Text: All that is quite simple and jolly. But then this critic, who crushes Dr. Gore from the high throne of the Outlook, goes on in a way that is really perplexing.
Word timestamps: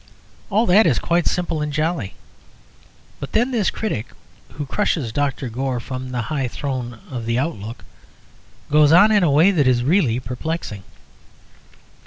All 0.49 0.65
that 0.65 0.87
is 0.87 0.97
quite 0.97 1.27
simple 1.27 1.61
and 1.61 1.71
jolly. 1.71 2.15
But 3.19 3.33
then 3.33 3.51
this 3.51 3.69
critic, 3.69 4.07
who 4.53 4.65
crushes 4.65 5.11
Dr. 5.11 5.47
Gore 5.47 5.79
from 5.79 6.09
the 6.11 6.23
high 6.23 6.47
throne 6.47 6.97
of 7.11 7.27
the 7.27 7.37
Outlook, 7.37 7.85
goes 8.71 8.91
on 8.91 9.11
in 9.11 9.21
a 9.21 9.29
way 9.29 9.51
that 9.51 9.67
is 9.67 9.83
really 9.83 10.19
perplexing. 10.19 10.81